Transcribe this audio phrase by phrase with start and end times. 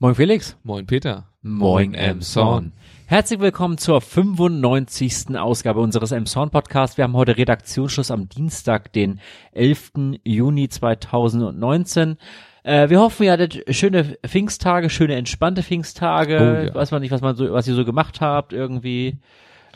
[0.00, 0.56] Moin Felix.
[0.62, 1.24] Moin Peter.
[1.42, 2.72] Moin Emson.
[3.06, 5.36] Herzlich willkommen zur 95.
[5.36, 6.96] Ausgabe unseres Emson Podcasts.
[6.96, 9.18] Wir haben heute Redaktionsschluss am Dienstag, den
[9.50, 10.20] 11.
[10.22, 12.16] Juni 2019.
[12.62, 16.36] Äh, wir hoffen, ihr hattet schöne Pfingsttage, schöne entspannte Pfingsttage.
[16.38, 16.74] Oh, ja.
[16.76, 19.18] Weiß man nicht, was man so, was ihr so gemacht habt irgendwie.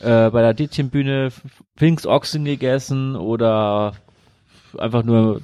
[0.01, 1.31] Äh, bei der Dittchenbühne
[1.77, 3.95] Pfingstochsen gegessen oder
[4.79, 5.43] einfach nur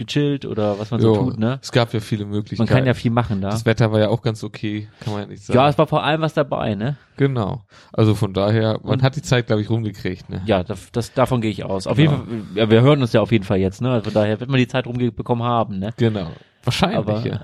[0.00, 1.58] gechillt oder was man so Jo, tut, ne?
[1.62, 2.68] Es gab ja viele Möglichkeiten.
[2.68, 3.50] Man kann ja viel machen da.
[3.50, 5.56] Das Wetter war ja auch ganz okay, kann man ja nicht sagen.
[5.58, 6.96] Ja, es war vor allem was dabei, ne?
[7.16, 7.62] genau.
[7.92, 10.28] Also von daher, man Und- hat die Zeit, glaube ich, rumgekriegt.
[10.30, 10.42] Ne?
[10.46, 11.86] Ja, das, das, davon gehe ich aus.
[11.86, 12.12] Auf Genau.
[12.12, 13.90] jeden Fall, ja, wir hören uns ja auf jeden Fall jetzt, ne?
[13.92, 15.92] Also von daher wird man die Zeit rumbekommen haben, ne?
[15.98, 16.28] Genau.
[16.64, 17.34] Wahrscheinlich, Aber, ja.
[17.36, 17.38] äh,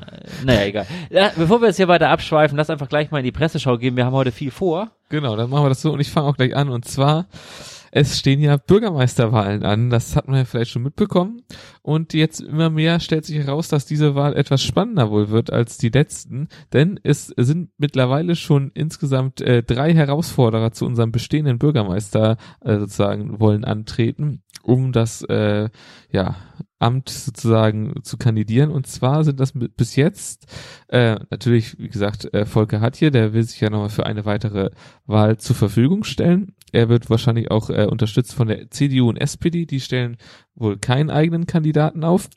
[0.44, 0.86] naja, egal.
[1.08, 3.96] Ja, bevor wir jetzt hier weiter abschweifen, lass einfach gleich mal in die Presseschau gehen.
[3.96, 4.90] Wir haben heute viel vor.
[5.08, 6.68] Genau, dann machen wir das so und ich fange auch gleich an.
[6.68, 7.24] Und zwar,
[7.96, 9.88] es stehen ja Bürgermeisterwahlen an.
[9.88, 11.40] Das hat man ja vielleicht schon mitbekommen.
[11.80, 15.78] Und jetzt immer mehr stellt sich heraus, dass diese Wahl etwas spannender wohl wird als
[15.78, 16.48] die letzten.
[16.74, 23.40] Denn es sind mittlerweile schon insgesamt äh, drei Herausforderer zu unserem bestehenden Bürgermeister äh, sozusagen
[23.40, 25.70] wollen antreten, um das äh,
[26.10, 26.36] ja,
[26.78, 28.70] Amt sozusagen zu kandidieren.
[28.70, 30.54] Und zwar sind das bis jetzt
[30.88, 34.68] äh, natürlich, wie gesagt, äh, Volker Hatje, der will sich ja nochmal für eine weitere
[35.06, 36.55] Wahl zur Verfügung stellen.
[36.72, 40.16] Er wird wahrscheinlich auch äh, unterstützt von der CDU und SPD, die stellen
[40.54, 42.28] wohl keinen eigenen Kandidaten auf.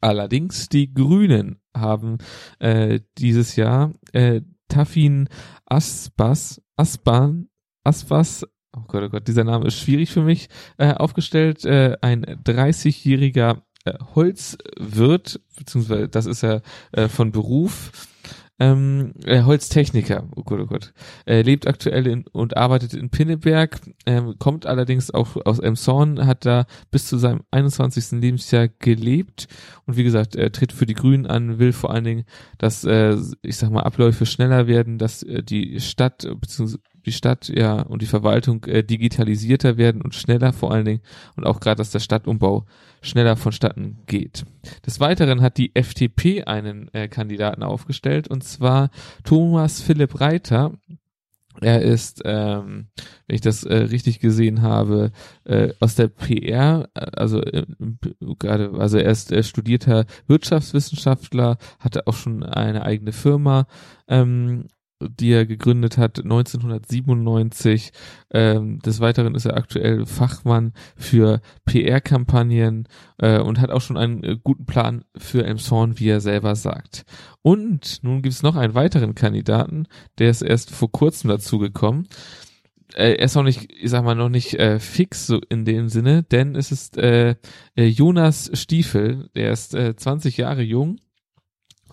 [0.00, 2.18] Allerdings die Grünen haben
[2.58, 5.28] äh, dieses Jahr äh, Tafin
[5.66, 7.48] Asbas, Asban,
[7.84, 8.44] Asbas,
[8.76, 13.62] oh Gott, oh Gott, dieser Name ist schwierig für mich, äh, aufgestellt, äh, ein 30-jähriger
[13.84, 17.92] äh, Holzwirt, beziehungsweise das ist er äh, von Beruf,
[18.60, 20.92] ähm, äh, Holztechniker, oh Gott, oh Gott,
[21.26, 26.44] er lebt aktuell in, und arbeitet in Pinneberg, ähm, kommt allerdings auch aus Emshorn, hat
[26.44, 28.20] da bis zu seinem 21.
[28.20, 29.46] Lebensjahr gelebt
[29.86, 32.24] und wie gesagt, er tritt für die Grünen an, will vor allen Dingen,
[32.58, 37.12] dass, äh, ich sag mal, Abläufe schneller werden, dass äh, die Stadt, äh, beziehungsweise die
[37.12, 41.02] Stadt ja und die Verwaltung äh, digitalisierter werden und schneller vor allen Dingen
[41.36, 42.66] und auch gerade, dass der Stadtumbau
[43.00, 44.44] schneller vonstatten geht.
[44.86, 48.90] Des Weiteren hat die FDP einen äh, Kandidaten aufgestellt und zwar
[49.24, 50.72] Thomas Philipp Reiter.
[51.60, 52.86] Er ist, ähm,
[53.26, 55.10] wenn ich das äh, richtig gesehen habe,
[55.44, 57.66] äh, aus der PR, äh, also äh,
[58.38, 63.66] gerade, also er ist äh, studierter Wirtschaftswissenschaftler, hatte auch schon eine eigene Firma,
[64.06, 64.66] ähm,
[65.00, 67.92] die er gegründet hat 1997.
[68.30, 72.88] Ähm, des Weiteren ist er aktuell Fachmann für PR-Kampagnen
[73.18, 77.04] äh, und hat auch schon einen äh, guten Plan für Elmshorn, wie er selber sagt.
[77.42, 79.86] Und nun gibt es noch einen weiteren Kandidaten,
[80.18, 82.08] der ist erst vor kurzem dazugekommen.
[82.94, 85.88] Äh, er ist noch nicht, ich sag mal, noch nicht äh, fix so in dem
[85.88, 87.36] Sinne, denn es ist äh,
[87.76, 90.98] äh, Jonas Stiefel, der ist äh, 20 Jahre jung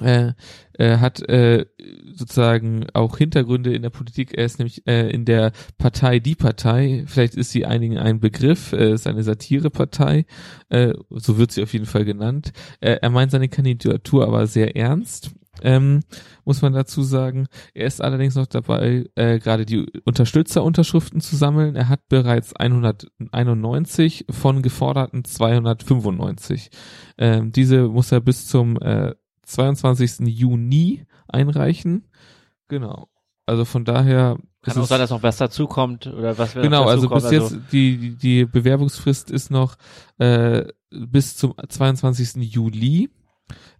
[0.01, 0.33] äh,
[0.73, 1.65] äh, hat äh,
[2.13, 4.37] sozusagen auch Hintergründe in der Politik.
[4.37, 7.03] Er ist nämlich äh, in der Partei Die Partei.
[7.07, 8.73] Vielleicht ist sie einigen ein Begriff.
[8.73, 10.25] Äh, ist eine Satirepartei.
[10.69, 12.51] Äh, so wird sie auf jeden Fall genannt.
[12.79, 15.31] Äh, er meint seine Kandidatur aber sehr ernst.
[15.61, 16.01] Ähm,
[16.43, 17.47] muss man dazu sagen.
[17.73, 21.75] Er ist allerdings noch dabei, äh, gerade die Unterstützerunterschriften zu sammeln.
[21.75, 26.69] Er hat bereits 191 von geforderten 295.
[27.17, 30.27] Ähm, diese muss er bis zum äh, 22.
[30.27, 32.05] Juni einreichen.
[32.67, 33.07] Genau.
[33.45, 37.09] Also von daher Kann auch sein, dass noch was dazukommt oder was wir Genau, also
[37.09, 39.75] bis jetzt die die- die Bewerbungsfrist ist noch
[40.17, 42.41] äh, bis zum 22.
[42.41, 43.09] Juli.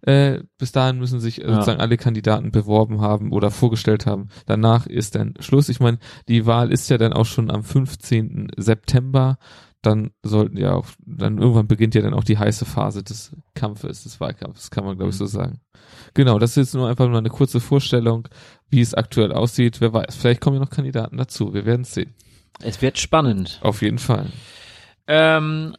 [0.02, 1.54] Äh, bis dahin müssen sich äh, Ja.
[1.54, 4.28] sozusagen alle Kandidaten beworben haben oder vorgestellt haben.
[4.46, 5.68] Danach ist dann Schluss.
[5.68, 5.98] Ich meine,
[6.28, 8.48] die Wahl ist ja dann auch schon am 15.
[8.56, 9.38] September.
[9.86, 14.02] Dann sollten ja auch, dann irgendwann beginnt ja dann auch die heiße Phase des Kampfes,
[14.02, 15.60] des Wahlkampfes, kann man glaube ich so sagen.
[16.12, 18.26] Genau, das ist jetzt nur einfach nur eine kurze Vorstellung,
[18.68, 19.80] wie es aktuell aussieht.
[19.80, 21.54] Wer weiß, vielleicht kommen ja noch Kandidaten dazu.
[21.54, 22.14] Wir werden sehen.
[22.60, 23.60] Es wird spannend.
[23.62, 24.26] Auf jeden Fall.
[25.06, 25.76] Ähm,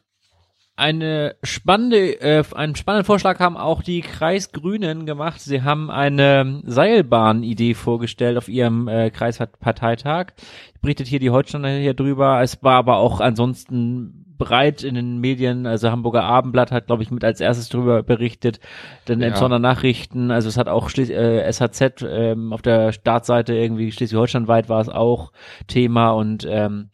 [0.78, 5.42] eine spannende, äh, einen spannenden Vorschlag haben auch die Kreisgrünen gemacht.
[5.42, 10.28] Sie haben eine Seilbahnidee vorgestellt auf ihrem äh, Kreisparteitag.
[10.82, 12.42] Berichtet hier die Holsteiner hier drüber.
[12.42, 15.66] Es war aber auch ansonsten breit in den Medien.
[15.66, 18.60] Also Hamburger Abendblatt hat, glaube ich, mit als erstes drüber berichtet.
[19.06, 19.30] Dann Ja.
[19.30, 20.30] Emsonner Nachrichten.
[20.30, 24.90] Also es hat auch Schles äh, SHZ ähm, auf der Startseite irgendwie Schleswig-Holstein-weit war es
[24.90, 25.32] auch
[25.66, 26.90] Thema und ähm,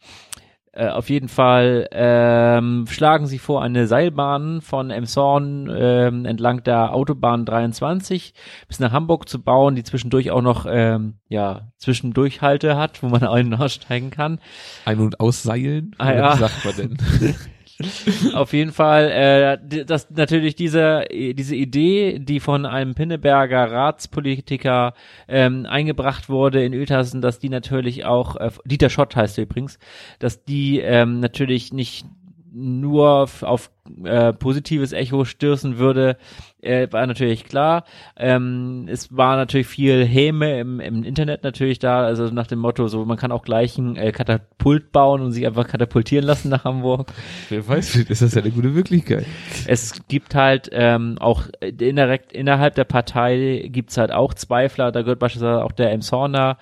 [0.74, 6.92] äh, auf jeden Fall ähm, schlagen sie vor, eine Seilbahn von Emshorn ähm, entlang der
[6.92, 8.34] Autobahn 23
[8.66, 13.22] bis nach Hamburg zu bauen, die zwischendurch auch noch ähm, ja Zwischendurchhalte hat, wo man
[13.24, 14.40] ein- und aussteigen kann.
[14.84, 15.94] Ein- und ausseilen?
[15.98, 16.34] Ah, ja.
[16.34, 17.36] Wie sagt man denn?
[18.34, 24.94] Auf jeden Fall, äh, d- das natürlich diese diese Idee, die von einem Pinneberger Ratspolitiker
[25.26, 29.78] ähm, eingebracht wurde in Uetersen, dass die natürlich auch äh, Dieter Schott heißt er übrigens,
[30.20, 32.06] dass die ähm, natürlich nicht
[32.52, 33.70] nur auf
[34.04, 36.16] äh, positives Echo stürzen würde,
[36.62, 37.84] äh, war natürlich klar.
[38.16, 42.88] Ähm, es war natürlich viel Häme im, im Internet natürlich da, also nach dem Motto,
[42.88, 46.64] so man kann auch gleich ein äh, Katapult bauen und sich einfach katapultieren lassen nach
[46.64, 47.12] Hamburg.
[47.50, 49.26] Wer weiß, ist das ja eine gute Möglichkeit.
[49.66, 54.92] Es gibt halt ähm, auch indirekt innerhalb der Partei gibt's halt auch Zweifler.
[54.92, 56.56] Da gehört beispielsweise auch der Emshorner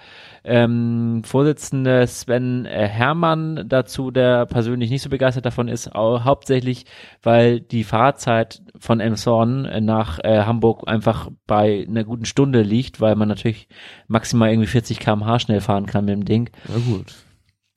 [0.44, 6.84] ähm, Vorsitzende Sven äh, Hermann dazu, der persönlich nicht so begeistert davon ist, au hauptsächlich,
[7.22, 13.00] weil die Fahrzeit von Emshorn äh, nach äh, Hamburg einfach bei einer guten Stunde liegt,
[13.00, 13.68] weil man natürlich
[14.08, 16.50] maximal irgendwie 40 km/h schnell fahren kann mit dem Ding.
[16.68, 17.14] Na gut.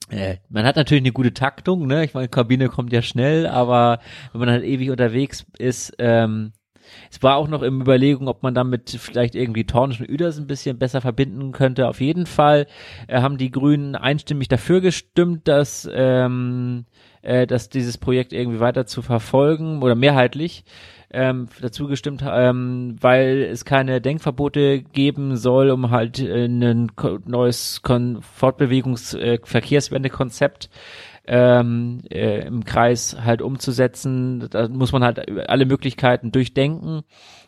[0.08, 2.04] Äh, man hat natürlich eine gute Taktung, ne?
[2.04, 3.98] Ich meine, Kabine kommt ja schnell, aber
[4.32, 6.52] wenn man halt ewig unterwegs ist, ähm,
[7.10, 10.46] es war auch noch im Überlegung, ob man damit vielleicht irgendwie Tornisch und Ueders ein
[10.46, 11.88] bisschen besser verbinden könnte.
[11.88, 12.66] Auf jeden Fall
[13.08, 16.86] äh, haben die Grünen einstimmig dafür gestimmt, dass, ähm,
[17.26, 20.64] äh, dass dieses Projekt irgendwie weiter zu verfolgen oder mehrheitlich
[21.10, 26.90] ähm, dazu gestimmt, ähm, weil es keine Denkverbote geben soll, um halt äh, ein
[27.24, 30.70] neues Kon Fortbewegungs äh, Verkehrswendekonzept
[31.26, 34.46] ähm, äh, im Kreis halt umzusetzen.
[34.50, 37.02] Da muss man halt alle Möglichkeiten durchdenken.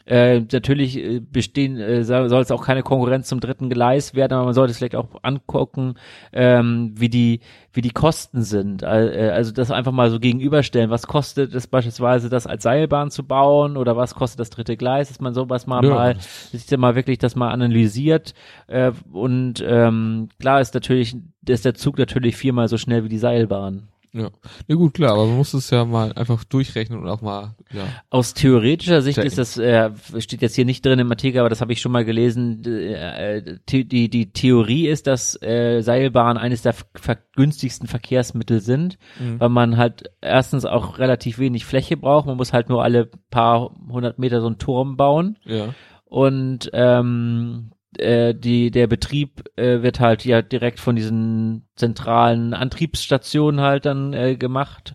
[0.06, 4.46] Äh, natürlich äh, bestehen äh, soll es auch keine Konkurrenz zum dritten Gleis werden, aber
[4.46, 5.94] man sollte es vielleicht auch angucken,
[6.32, 7.40] ähm, wie die
[7.74, 8.82] wie die Kosten sind.
[8.82, 10.88] Äh, Also das einfach mal so gegenüberstellen.
[10.88, 15.08] Was kostet es beispielsweise, das als Seilbahn zu bauen oder was kostet das dritte Gleis,
[15.08, 15.90] dass man sowas mal Ja.
[15.94, 18.32] mal sich ja mal wirklich das mal analysiert.
[18.66, 21.16] Äh, und ähm, klar ist natürlich,
[21.54, 23.88] ist der Zug natürlich viermal so schnell wie die Seilbahn.
[24.14, 24.30] Ja.
[24.66, 27.84] ja gut, klar, aber man muss es ja mal einfach durchrechnen und auch mal, ja.
[28.08, 29.28] Aus theoretischer Sicht Checken.
[29.28, 31.92] ist das, äh, steht jetzt hier nicht drin im Artikel, aber das habe ich schon
[31.92, 32.64] mal gelesen.
[32.64, 38.98] Äh, die, die, die Theorie ist, dass äh, Seilbahnen eines der ver günstigsten Verkehrsmittel sind,
[39.20, 39.40] Mhm.
[39.40, 42.26] weil man halt erstens auch relativ wenig Fläche braucht.
[42.26, 45.36] Man muss halt nur alle paar hundert Meter so einen Turm bauen.
[45.44, 45.74] Ja.
[46.06, 53.60] und ähm, äh, die der Betrieb äh, wird halt ja direkt von diesen zentralen Antriebsstationen
[53.60, 54.94] halt dann äh, gemacht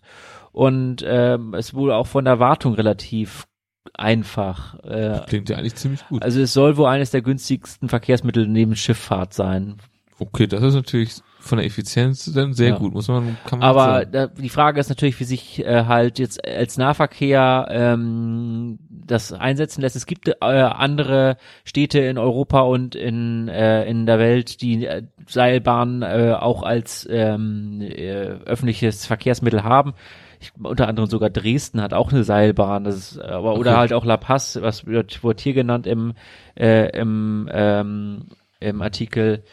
[0.52, 3.48] und ähm, es wohl auch von der Wartung relativ
[3.94, 4.80] einfach.
[4.84, 6.24] Äh, Klingt ja eigentlich ziemlich gut.
[6.24, 9.78] also es soll wohl eines der günstigsten Verkehrsmittel neben Schifffahrt sein.
[10.20, 12.78] Okay, das ist natürlich von der Effizienz dann sehr Ja.
[12.78, 16.18] gut, muss man, kann man Aber da, die Frage ist natürlich, wie sich äh, halt
[16.20, 19.96] jetzt als Nahverkehr ähm, das einsetzen lässt.
[19.98, 25.04] Es gibt äh, andere Städte in Europa und in, äh, in der Welt, die äh,
[25.28, 28.14] Seilbahnen äh, auch als ähm, äh,
[28.46, 29.94] öffentliches Verkehrsmittel haben.
[30.40, 33.80] Ich, unter anderem sogar Dresden hat auch eine Seilbahn, das ist, aber oder Okay.
[33.80, 36.14] halt auch La Paz, was wird, wird hier genannt im
[36.58, 38.28] äh, im ähm,
[38.60, 39.44] im Artikel.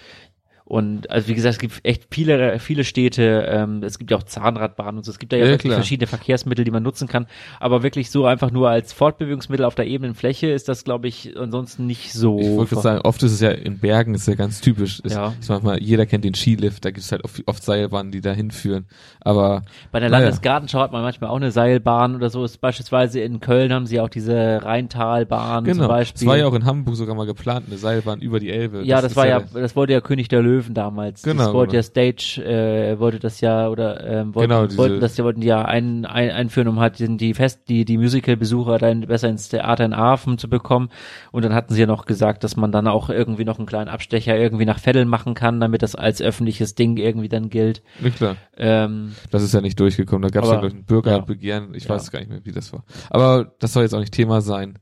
[0.70, 4.22] Und also wie gesagt, es gibt echt viele, viele Städte, ähm, es gibt ja auch
[4.22, 5.80] Zahnradbahnen und so, es gibt da ja, Ja, wirklich klar.
[5.80, 7.26] verschiedene Verkehrsmittel, die man nutzen kann.
[7.58, 11.36] Aber wirklich so einfach nur als Fortbewegungsmittel auf der ebenen Fläche ist das, glaube ich,
[11.36, 12.38] ansonsten nicht so.
[12.38, 15.00] Ich wollte sagen, oft ist es ja in Bergen, ist ja ganz typisch.
[15.00, 15.34] Ist, Ja.
[15.40, 18.20] Ich sag mal, jeder kennt den Skilift, da gibt es halt oft, oft Seilbahnen, die
[18.20, 18.86] da hinführen.
[19.20, 20.08] Aber Bei der.
[20.08, 22.44] Landesgartenschau hat man manchmal auch eine Seilbahn oder so.
[22.44, 26.22] Ist beispielsweise in Köln haben sie auch diese Rheintalbahn zum genau, Beispiel.
[26.22, 28.82] es war ja auch in Hamburg sogar mal geplant, eine Seilbahn über die Elbe.
[28.84, 31.22] ja, das, ist war ja, das wollte ja König der Löwen damals.
[31.22, 31.78] Genau, Das wollte genau.
[31.78, 35.42] ja Stage, äh, wollte das ja oder ähm, wollten, Genau, diese- wollten das ja wollten
[35.42, 39.84] ja ein, ein, einführen, um halt die, Fest, die die Musical-Besucher dann besser ins Theater
[39.84, 40.90] in Aachen zu bekommen.
[41.32, 43.88] Und dann hatten sie ja noch gesagt, dass man dann auch irgendwie noch einen kleinen
[43.88, 47.82] Abstecher irgendwie nach Vetteln machen kann, damit das als öffentliches Ding irgendwie dann gilt.
[48.02, 50.22] Ja, klar, Ähm, das ist ja nicht durchgekommen.
[50.22, 51.90] Da gab es ja Aber- glaub ich, ein Bürgerbegehren, ich Ja.
[51.90, 52.84] weiß gar nicht mehr, wie das war.
[53.08, 54.78] Aber das soll jetzt auch nicht Thema sein.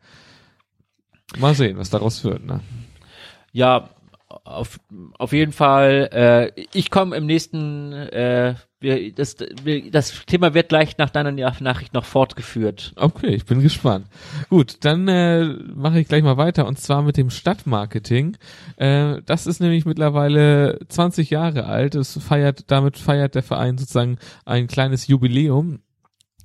[1.39, 2.45] Mal sehen, was daraus wird.
[2.47, 2.61] Ne?
[3.53, 3.91] Ja,
[4.45, 4.81] auf,
[5.19, 6.09] auf jeden Fall.
[6.57, 7.93] Äh, ich komme im nächsten.
[7.93, 12.93] Äh, wir, das, wir, das Thema wird gleich nach deiner Nachricht noch fortgeführt.
[12.97, 14.07] Okay, ich bin gespannt.
[14.51, 18.37] Gut, dann äh, mache ich gleich mal weiter und zwar mit dem Stadtmarketing.
[18.77, 21.97] Äh, das ist nämlich mittlerweile 20 Jahre alt.
[21.97, 25.81] Es feiert, damit feiert der Verein sozusagen ein kleines Jubiläum.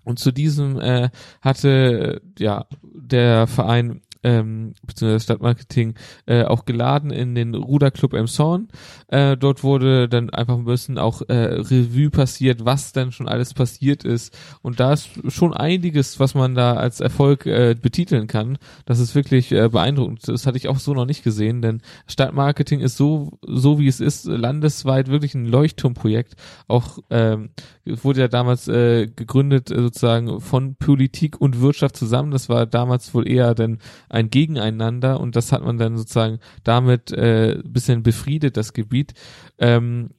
[0.04, 1.10] Und zu diesem äh,
[1.42, 8.70] hatte ja der Verein ähm, beziehungsweise Stadtmarketing äh, auch geladen in den Ruderclub Emshorn.
[9.08, 13.54] Äh, dort wurde dann einfach ein bisschen auch äh, Revue passiert, was dann schon alles
[13.54, 14.38] passiert ist.
[14.62, 18.58] Und da ist schon einiges, was man da als Erfolg äh, betiteln kann.
[18.86, 20.28] Das ist wirklich äh, beeindruckend.
[20.28, 24.00] Das hatte ich auch so noch nicht gesehen, denn Stadtmarketing ist so, so wie es
[24.00, 26.36] ist, landesweit wirklich ein Leuchtturmprojekt.
[26.68, 27.50] Auch ähm,
[27.86, 32.32] wurde ja damals äh, gegründet äh, sozusagen von Politik und Wirtschaft zusammen.
[32.32, 33.80] Das war damals wohl eher dann
[34.14, 39.14] ein Gegeneinander und das hat man dann sozusagen damit äh, bisschen befriedet, das Gebiet.
[39.58, 40.12] Ähm,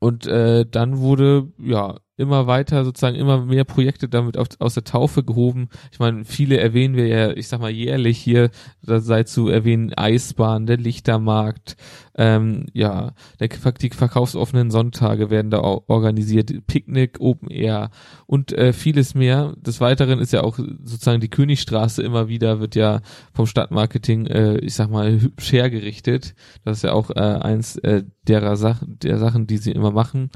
[0.00, 4.84] und äh, dann wurde ja immer weiter sozusagen immer mehr Projekte damit auf, aus der
[4.84, 5.68] Taufe gehoben.
[5.90, 8.50] Ich meine, viele erwähnen wir ja, ich sag mal jährlich hier,
[8.82, 11.76] da sei zu erwähnen Eisbahn, der Lichtermarkt,
[12.14, 17.90] ähm, ja, der, die verkaufsoffenen Sonntage werden da organisiert, Picknick, Open Air
[18.26, 19.54] und äh, vieles mehr.
[19.58, 23.00] Des Weiteren ist ja auch sozusagen die Königstraße immer wieder, wird ja
[23.32, 26.34] vom Stadtmarketing, äh, ich sag mal, hübsch hergerichtet.
[26.64, 30.30] Das ist ja auch äh, eins äh, derer Sachen, der Sachen, die sie immer machen.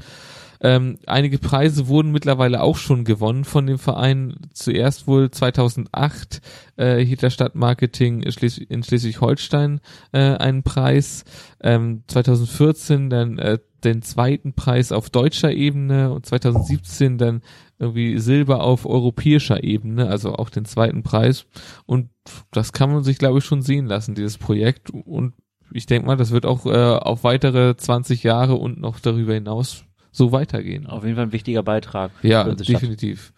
[0.61, 4.35] Ähm, einige Preise wurden mittlerweile auch schon gewonnen von dem Verein.
[4.53, 6.41] Zuerst wohl 2008
[6.77, 9.79] äh, hielt der Stadtmarketing in Schleswig-Holstein
[10.11, 11.25] äh, einen Preis.
[11.61, 17.41] Ähm, 2014 dann äh, den zweiten Preis auf deutscher Ebene und 2017 dann
[17.79, 21.45] irgendwie Silber auf europäischer Ebene, also auch den zweiten Preis.
[21.85, 22.09] Und
[22.51, 24.89] das kann man sich, glaube ich, schon sehen lassen, dieses Projekt.
[24.89, 25.33] Und
[25.71, 29.86] ich denke mal, das wird auch äh, auf weitere 20 Jahre und noch darüber hinaus
[30.17, 30.87] so weitergehen.
[30.87, 32.11] Auf jeden Fall ein wichtiger Beitrag.
[32.23, 33.33] Ja, definitiv.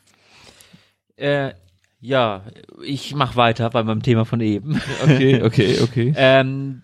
[1.17, 1.51] Äh,
[2.01, 2.43] ja,
[2.83, 4.81] ich mach weiter bei meinem Thema von eben.
[5.03, 6.13] Okay, okay, okay.
[6.15, 6.81] ähm,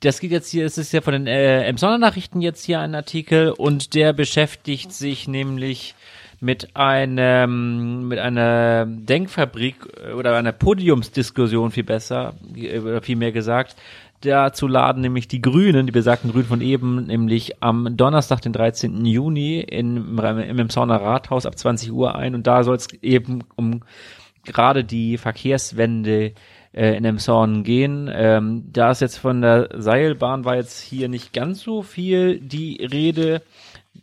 [0.00, 2.94] das geht jetzt hier, es ist ja von den äh, Emsonner Nachrichten jetzt hier ein
[2.94, 5.94] Artikel und der beschäftigt sich nämlich
[6.40, 13.32] mit einem mit einer Denkfabrik äh, oder einer Podiumsdiskussion viel besser äh, oder viel mehr
[13.32, 13.76] gesagt
[14.20, 19.04] dazu laden nämlich die Grünen, die besagten Grünen von eben, nämlich am Donnerstag, den 13.
[19.04, 23.82] Juni in, im Emsauner Rathaus ab 20 Uhr ein und da soll es eben um
[24.44, 26.32] gerade die Verkehrswende
[26.72, 28.10] äh, in Emshorn gehen.
[28.12, 32.84] Ähm, da ist jetzt von der Seilbahn war jetzt hier nicht ganz so viel die
[32.84, 33.42] Rede.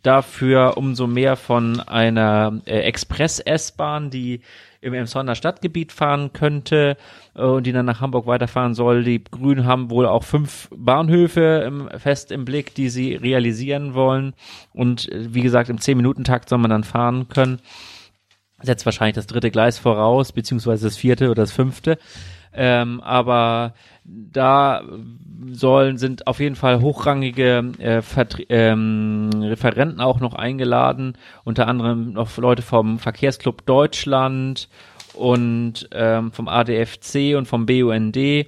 [0.02, 4.42] Dafür umso mehr von einer äh, Express-S-Bahn, die
[4.80, 6.96] im Emsonner Stadtgebiet fahren könnte
[7.34, 9.04] äh, und die dann nach Hamburg weiterfahren soll.
[9.04, 14.34] Die Grünen haben wohl auch fünf Bahnhöfe im, fest im Blick, die sie realisieren wollen.
[14.72, 17.60] Und äh, wie gesagt, im 10-Minuten-Takt soll man dann fahren können.
[18.60, 21.98] Setzt wahrscheinlich das dritte Gleis voraus, beziehungsweise das vierte oder das fünfte.
[22.52, 24.82] Ähm, aber da
[25.52, 28.02] sollen sind auf jeden Fall hochrangige äh,
[28.48, 34.68] ähm, Referenten auch noch eingeladen, unter anderem noch Leute vom Verkehrsclub Deutschland
[35.14, 38.46] und ähm, vom ADFC und vom BUND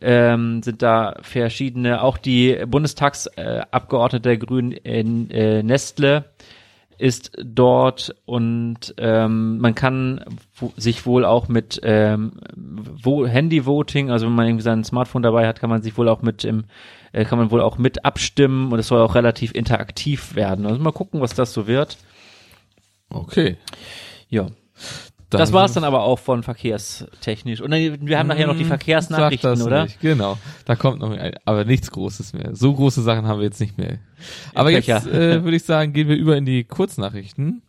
[0.00, 6.24] ähm, sind da verschiedene, auch die Bundestagsabgeordnete äh, der Grünen äh, Nestle
[6.98, 10.24] ist dort und ähm, man kann
[10.76, 15.60] sich wohl auch mit ähm, wo Handy-Voting, also wenn man irgendwie sein Smartphone dabei hat,
[15.60, 16.64] kann man sich wohl auch mit im
[17.12, 20.66] äh, kann man wohl auch mit abstimmen und es soll auch relativ interaktiv werden.
[20.66, 21.98] Also mal gucken, was das so wird.
[23.10, 23.58] Okay.
[24.28, 24.46] Ja.
[25.32, 27.62] Dann das war es dann aber auch von verkehrstechnisch.
[27.62, 29.84] Und dann, wir haben nachher noch die hm, Verkehrsnachrichten, oder?
[29.84, 30.00] Nicht.
[30.00, 30.36] Genau,
[30.66, 32.54] da kommt noch, aber nichts Großes mehr.
[32.54, 33.98] So große Sachen haben wir jetzt nicht mehr.
[34.54, 37.62] Aber jetzt äh, würde ich sagen, gehen wir über in die Kurznachrichten.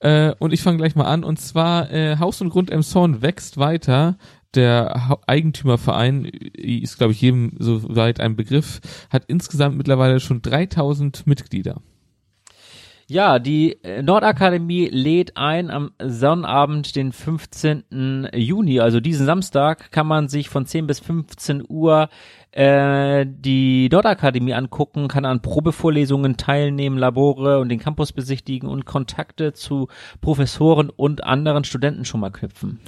[0.00, 1.24] Äh, und ich fange gleich mal an.
[1.24, 4.18] Und zwar äh, Haus und Grund Emshorn wächst weiter.
[4.54, 11.26] Der ha Eigentümerverein ist, glaube ich, jedem soweit ein Begriff, hat insgesamt mittlerweile schon 3000
[11.26, 11.82] Mitglieder.
[13.10, 18.28] Ja, die äh, Nordakademie lädt ein am Sonnabend, den 15.
[18.34, 22.10] Juni, also diesen Samstag, kann man sich von 10 bis 15 Uhr
[22.52, 29.54] äh, die Nordakademie angucken, kann an Probevorlesungen teilnehmen, Labore und den Campus besichtigen und Kontakte
[29.54, 29.88] zu
[30.20, 32.78] Professoren und anderen Studenten schon mal knüpfen.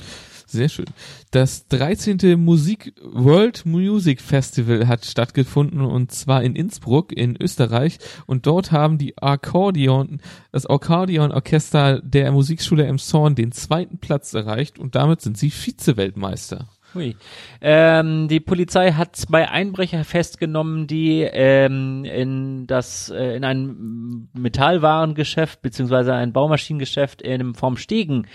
[0.53, 0.87] Sehr schön.
[1.31, 2.37] Das 13.
[2.37, 8.99] Musik World Music Festival hat stattgefunden und zwar in Innsbruck in Österreich und dort haben
[8.99, 15.21] die Akkordeon, das Akkordeon Orchester der Musikschule im Zorn den zweiten Platz erreicht und damit
[15.21, 16.69] sind sie Vize-Weltmeister.
[16.95, 17.17] Hui.
[17.61, 25.63] Ähm, die Polizei hat zwei Einbrecher festgenommen, die ähm, in das äh, in ein Metallwarengeschäft
[25.63, 28.27] beziehungsweise ein Baumaschinengeschäft in einem Form Stegen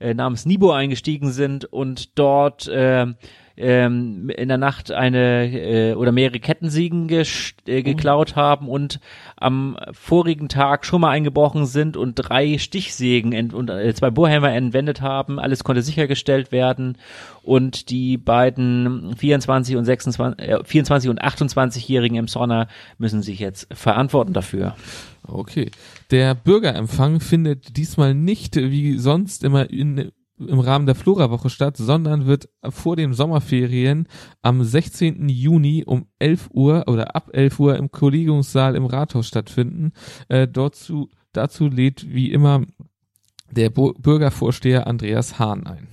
[0.00, 3.06] äh, namens Nibo eingestiegen sind und dort äh,
[3.60, 9.00] ähm, in der Nacht eine äh, oder mehrere Kettensiegen äh, geklaut haben und
[9.36, 15.00] am vorigen Tag schon mal eingebrochen sind und drei Stichsägen und äh, zwei Bohrhämmer entwendet
[15.00, 15.38] haben.
[15.38, 16.96] Alles konnte sichergestellt werden
[17.42, 24.32] und die beiden 24 und 26, äh, 24 und 28-jährigen Emsonner müssen sich jetzt verantworten
[24.32, 24.74] dafür.
[25.26, 25.70] Okay.
[26.10, 30.10] Der Bürgerempfang findet diesmal nicht wie sonst immer in
[30.46, 34.06] im Rahmen der Flora-Woche statt, sondern wird vor den Sommerferien
[34.42, 35.28] am 16.
[35.28, 39.92] Juni um 11 Uhr oder ab 11 Uhr im Kollegiumssaal im Rathaus stattfinden.
[40.28, 42.62] Äh, dazu, dazu lädt wie immer
[43.50, 45.88] der Bo Bürgervorsteher Andreas Hahn ein.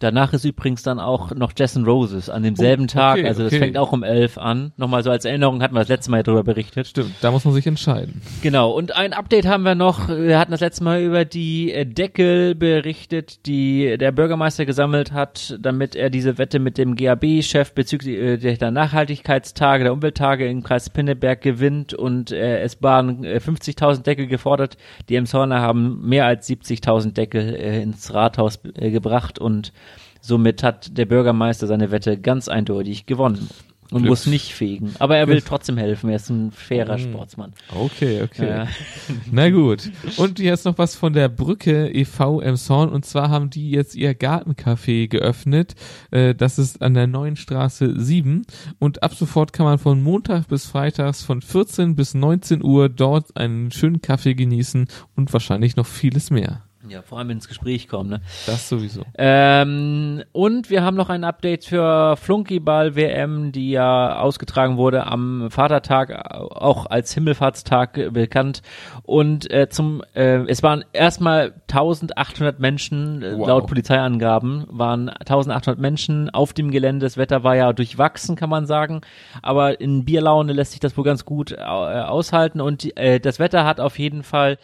[0.00, 3.52] Danach ist übrigens dann auch noch Jason Roses an demselben Oh, Tag, okay, also das
[3.52, 3.60] okay.
[3.60, 4.72] fängt auch um elf an.
[4.78, 6.86] Nochmal so als Erinnerung hatten wir das letzte Mal ja darüber berichtet.
[6.86, 8.22] Stimmt, da muss man sich entscheiden.
[8.42, 10.08] Genau, und ein Update haben wir noch.
[10.08, 15.58] Wir hatten das letzte Mal über die äh, Deckel berichtet, die der Bürgermeister gesammelt hat,
[15.60, 20.88] damit er diese Wette mit dem GAB-Chef bezüglich äh, der Nachhaltigkeitstage, der Umwelttage im Kreis
[20.88, 24.78] Pinneberg gewinnt und äh, es waren äh, 50.000 Deckel gefordert.
[25.10, 29.74] Die Emshorner haben mehr als 70.000 Deckel äh, ins Rathaus äh, gebracht und
[30.20, 33.48] somit hat der Bürgermeister seine Wette ganz eindeutig gewonnen.
[33.92, 34.10] Und Glück.
[34.10, 34.94] muss nicht fegen.
[35.00, 36.10] Aber er will trotzdem helfen.
[36.10, 37.10] Er ist ein fairer Mhm.
[37.10, 37.52] Sportsmann.
[37.74, 38.48] Okay, okay.
[38.48, 38.68] Ja.
[39.32, 39.90] Na gut.
[40.16, 42.40] Und jetzt noch was von der Brücke e.V.
[42.40, 42.88] Emshorn.
[42.90, 45.74] Und zwar haben die jetzt ihr Gartencafé geöffnet.
[46.12, 48.42] Äh, das ist an der Neuen Straße 7.
[48.78, 53.36] Und ab sofort kann man von Montag bis Freitags von 14 bis 19 Uhr dort
[53.36, 54.86] einen schönen Kaffee genießen
[55.16, 56.62] und wahrscheinlich noch vieles mehr.
[56.90, 58.20] Ja, vor allem ins Gespräch kommen, ne?
[58.46, 59.04] Das sowieso.
[59.16, 65.52] Ähm, und wir haben noch ein Update für Flunkyball WM, die ja ausgetragen wurde am
[65.52, 68.62] Vatertag, auch als Himmelfahrtstag bekannt.
[69.04, 73.46] Und äh, zum, äh, es waren erstmal 1800 Menschen, äh, Wow.
[73.46, 77.06] laut Polizeiangaben, waren 1800 Menschen auf dem Gelände.
[77.06, 79.02] Das Wetter war ja durchwachsen, kann man sagen.
[79.42, 82.60] Aber in Bierlaune lässt sich das wohl ganz gut äh, aushalten.
[82.60, 84.58] Und äh, das Wetter hat auf jeden Fall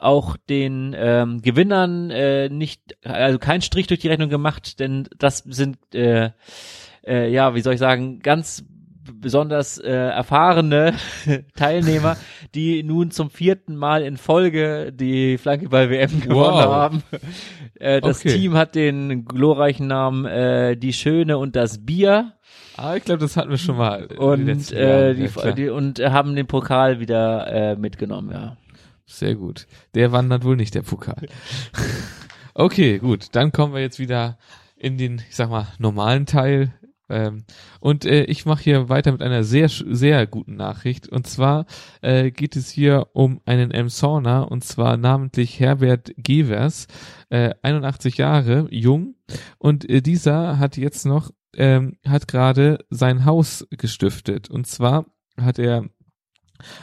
[0.00, 5.38] auch den ähm, Gewinnern äh, nicht, also keinen Strich durch die Rechnung gemacht, denn das
[5.38, 6.30] sind äh,
[7.06, 8.64] äh, ja, wie soll ich sagen, ganz
[9.12, 10.94] besonders äh, erfahrene
[11.56, 12.16] Teilnehmer,
[12.54, 16.64] die nun zum vierten Mal in Folge die Flankeball-WM gewonnen Wow.
[16.72, 17.02] haben.
[17.78, 18.34] Äh, das Okay.
[18.34, 22.34] Team hat den glorreichen Namen äh, Die Schöne und das Bier
[22.76, 24.06] Ah, ich glaube, das hatten wir schon mal.
[24.16, 28.56] und äh, die, Ja, die und haben den Pokal wieder äh, mitgenommen, ja.
[29.10, 29.66] Sehr gut.
[29.94, 31.26] Der wandert wohl nicht, der Pokal.
[32.54, 33.28] okay, gut.
[33.32, 34.38] Dann kommen wir jetzt wieder
[34.76, 36.72] in den, ich sag mal, normalen Teil.
[37.08, 37.44] Ähm,
[37.80, 41.08] und äh, ich mache hier weiter mit einer sehr, sehr guten Nachricht.
[41.08, 41.66] Und zwar
[42.02, 46.86] äh, geht es hier um einen Emsauner, und zwar namentlich Herbert Gevers,
[47.30, 49.16] äh, 81 Jahre, jung.
[49.58, 54.48] Und äh, dieser hat jetzt noch, ähm, hat gerade sein Haus gestiftet.
[54.48, 55.06] Und zwar
[55.36, 55.90] hat er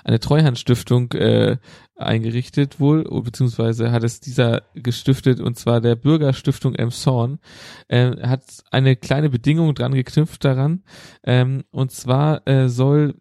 [0.04, 1.58] eine Treuhandstiftung äh,
[1.98, 7.40] eingerichtet wohl, oh, beziehungsweise hat es dieser gestiftet und zwar der Bürgerstiftung Emshorn,
[7.88, 10.84] äh, hat eine kleine Bedingung dran geknüpft daran
[11.24, 13.16] ähm, und zwar äh, soll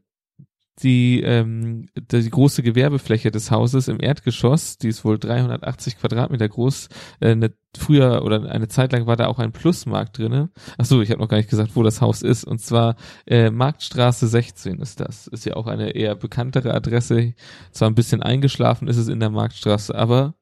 [0.83, 6.89] die, ähm, die große Gewerbefläche des Hauses im Erdgeschoss, die ist wohl 380 Quadratmeter groß,
[7.21, 10.51] äh, eine, früher oder eine Zeit lang war da auch ein Plusmarkt drinne.
[10.77, 12.45] Ach so, ich habe noch gar nicht gesagt, wo das Haus ist.
[12.45, 15.27] Und zwar äh, Marktstraße 16 ist das.
[15.29, 17.35] Ist ja auch eine eher bekanntere Adresse.
[17.71, 20.35] Zwar ein bisschen eingeschlafen ist es in der Marktstraße, aber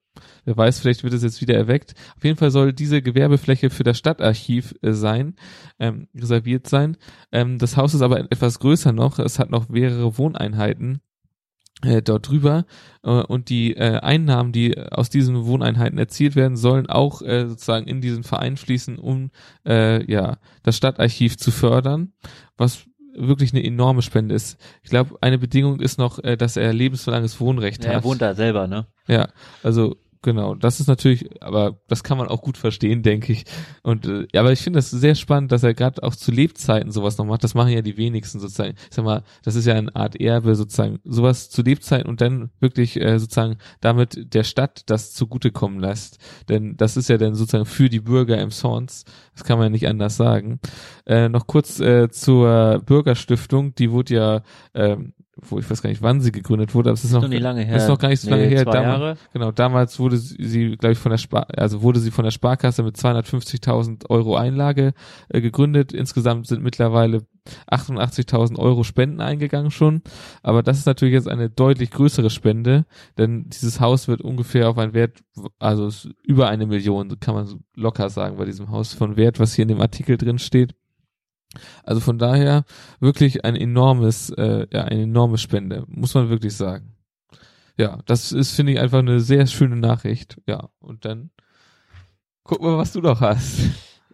[0.45, 1.95] wer weiß, vielleicht wird es jetzt wieder erweckt.
[2.17, 5.35] Auf jeden Fall soll diese Gewerbefläche für das Stadtarchiv äh, sein,
[5.79, 6.97] ähm, reserviert sein.
[7.33, 9.19] Ähm, das Haus ist aber etwas größer noch.
[9.19, 11.01] Es hat noch mehrere Wohneinheiten
[11.83, 12.65] äh, dort drüber
[13.03, 17.87] äh, und die äh, Einnahmen, die aus diesen Wohneinheiten erzielt werden, sollen auch äh, sozusagen
[17.87, 19.31] in diesen Verein fließen, um
[19.67, 22.13] äh, ja das Stadtarchiv zu fördern,
[22.57, 24.59] was wirklich eine enorme Spende ist.
[24.83, 27.97] Ich glaube, eine Bedingung ist noch, äh, dass er lebenslanges Wohnrecht Ja, hat.
[27.97, 28.87] er wohnt da selber, ne?
[29.07, 29.29] Ja,
[29.63, 33.45] also genau, das ist natürlich, aber das kann man auch gut verstehen, denke ich.
[33.83, 37.19] Und äh, aber ich finde das sehr spannend, dass er gerade auch zu Lebzeiten sowas
[37.19, 37.45] noch macht.
[37.45, 38.75] Das machen ja die wenigsten sozusagen.
[38.91, 42.51] Ich sag mal, das ist ja eine Art Erbe sozusagen, sowas zu Lebzeiten und dann
[42.59, 46.19] wirklich äh, sozusagen damit der Stadt das zugutekommen lässt.
[46.49, 49.05] Denn das ist ja dann sozusagen für die Bürger im Sons.
[49.35, 50.59] Das kann man ja nicht anders sagen.
[51.07, 54.43] Äh, noch kurz äh, zur Bürgerstiftung, die wurde ja
[54.75, 57.29] ähm, wo ich weiß gar nicht, wann sie gegründet wurde, aber es ist noch, Noch
[57.29, 57.77] nicht lange her.
[57.77, 58.63] ist noch gar nicht so Nee, lange her.
[58.65, 59.17] zwei Damals, Jahre.
[59.33, 62.83] Genau, damals wurde sie, glaube ich, von der Spar also wurde sie von der Sparkasse
[62.83, 64.93] mit 250.000 Euro Einlage
[65.29, 65.93] äh, gegründet.
[65.93, 67.23] Insgesamt sind mittlerweile
[67.71, 70.03] 88.000 Euro Spenden eingegangen schon.
[70.43, 72.87] Aber das ist natürlich jetzt eine deutlich größere Spende,
[73.19, 75.19] denn dieses Haus wird ungefähr auf einen Wert,
[75.59, 75.91] also
[76.23, 79.63] über eine Million, kann man so locker sagen, bei diesem Haus von Wert, was hier
[79.65, 80.75] in dem Artikel drin steht.
[81.83, 82.65] Also von daher
[83.01, 86.95] wirklich ein enormes, äh, ja, eine enorme Spende, muss man wirklich sagen.
[87.77, 90.41] Ja, das ist, finde ich, einfach eine sehr schöne Nachricht.
[90.47, 91.31] Ja, und dann
[92.45, 93.61] guck mal, was du noch hast.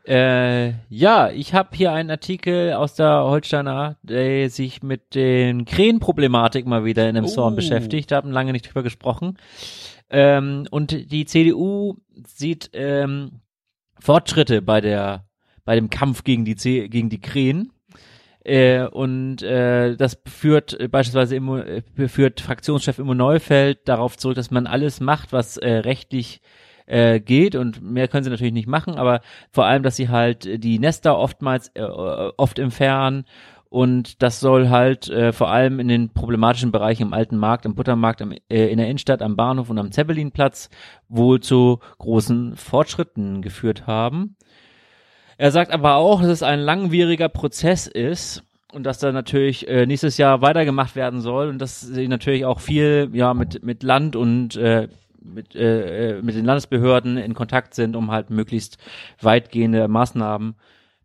[0.07, 6.67] Äh, ja, ich habe hier einen Artikel aus der Holsteiner, der sich mit den Krähenproblematik
[6.67, 7.29] mal wieder in einem Oh.
[7.29, 8.11] Zorn beschäftigt.
[8.11, 9.37] Da haben lange nicht drüber gesprochen.
[10.09, 13.43] Ähm, und die CDU sieht ähm,
[14.01, 15.27] Fortschritte bei der
[15.65, 17.73] bei dem Kampf gegen die C gegen die Krähen.
[18.43, 24.37] Äh, und äh, das führt äh, beispielsweise Immo, äh, führt Fraktionschef Immo Neufeld darauf zurück,
[24.37, 26.41] dass man alles macht, was äh, rechtlich
[26.87, 29.21] äh, geht und mehr können sie natürlich nicht machen, aber
[29.53, 33.27] vor allem, dass sie halt äh, die Nester oftmals äh, oft entfernen
[33.71, 37.77] und das soll halt äh, vor allem in den problematischen Bereichen im alten Markt, am
[37.77, 40.71] Buttermarkt, am, äh, in der Innenstadt, am Bahnhof und am Zeppelinplatz
[41.09, 44.37] wohl zu großen Fortschritten geführt haben.
[45.41, 48.43] Er sagt aber auch, dass es ein langwieriger Prozess ist
[48.75, 52.61] und dass da natürlich äh, nächstes Jahr weitergemacht werden soll und dass sie natürlich auch
[52.61, 54.89] viel ja mit mit Land und äh,
[55.23, 58.77] mit, äh, äh, mit den Landesbehörden in Kontakt sind, um halt möglichst
[59.23, 60.57] weitgehende Maßnahmen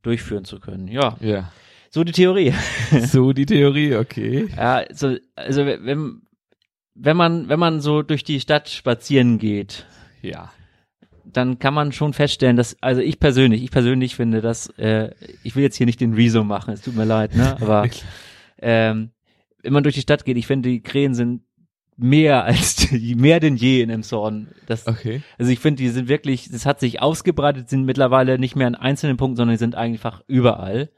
[0.01, 0.89] durchführen zu können.
[0.89, 1.49] Ja, Ja.
[1.89, 2.53] so die Theorie.
[3.05, 4.49] So die Theorie, okay.
[4.57, 6.23] Ja, so, also wenn
[6.93, 9.85] wenn man wenn man so durch die Stadt spazieren geht,
[10.21, 10.51] Ja.
[11.35, 15.11] Dann kann man schon feststellen, dass, also ich persönlich, ich persönlich finde, dass, äh,
[15.43, 17.87] ich will jetzt hier nicht den Rezo machen, es tut mir leid, ne, aber
[18.61, 19.11] ähm,
[19.61, 21.41] wenn man durch die Stadt geht, ich finde, die Krähen sind
[21.97, 24.49] mehr als die, mehr denn je in Emshorn.
[24.65, 25.21] Das, Okay.
[25.37, 28.75] also ich finde, die sind wirklich, das hat sich ausgebreitet, sind mittlerweile nicht mehr an
[28.75, 30.89] einzelnen Punkten, sondern die sind einfach überall.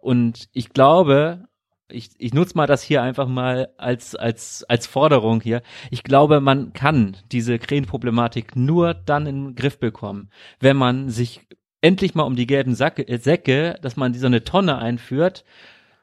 [0.00, 1.47] Und ich glaube,
[1.90, 5.62] ich, ich nutze mal das hier einfach mal als, als, als Forderung hier.
[5.90, 11.46] Ich glaube, man kann diese Krähenproblematik nur dann in den Griff bekommen, wenn man sich
[11.80, 15.44] endlich mal um die gelben Sacke, äh, Säcke, dass man die so eine Tonne einführt,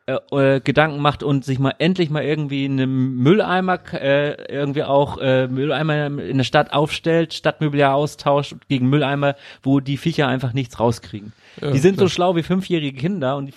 [0.08, 5.18] äh, äh, Gedanken macht und sich mal endlich mal irgendwie einen Mülleimer äh, irgendwie auch
[5.18, 10.80] äh, Mülleimer in der Stadt aufstellt, Stadtmobiliar austauscht gegen Mülleimer, wo die Viecher einfach nichts
[10.80, 11.34] rauskriegen.
[11.60, 12.08] Ja, die sind klar.
[12.08, 13.54] so schlau wie fünfjährige Kinder und die,